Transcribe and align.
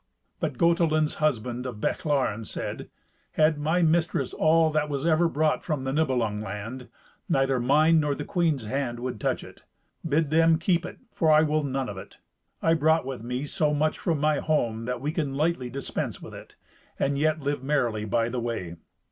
But 0.39 0.57
Gotelind's 0.57 1.17
husband 1.21 1.67
of 1.67 1.79
Bechlaren 1.79 2.43
said, 2.43 2.89
"Had 3.33 3.59
my 3.59 3.83
mistress 3.83 4.33
all 4.33 4.71
that 4.71 4.89
was 4.89 5.05
ever 5.05 5.29
brought 5.29 5.63
from 5.63 5.83
the 5.83 5.93
Nibelung 5.93 6.41
land, 6.41 6.89
neither 7.29 7.59
mine 7.59 7.99
nor 7.99 8.15
the 8.15 8.25
queen's 8.25 8.65
hand 8.65 8.99
would 8.99 9.19
touch 9.21 9.43
it. 9.43 9.61
Bid 10.03 10.31
them 10.31 10.57
keep 10.57 10.87
it, 10.87 10.97
for 11.13 11.29
I 11.31 11.43
will 11.43 11.61
none 11.63 11.87
of 11.87 11.99
it. 11.99 12.17
I 12.63 12.73
brought 12.73 13.05
with 13.05 13.21
me 13.21 13.45
so 13.45 13.75
much 13.75 13.99
from 13.99 14.19
my 14.19 14.39
home 14.39 14.85
that 14.85 15.01
we 15.01 15.11
can 15.11 15.35
lightly 15.35 15.69
dispense 15.69 16.19
with 16.19 16.33
it, 16.33 16.55
and 16.97 17.19
yet 17.19 17.39
live 17.41 17.61
merrily 17.63 18.05
by 18.05 18.27
the 18.27 18.39
way." 18.39 18.77